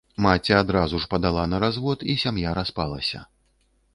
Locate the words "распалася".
2.61-3.19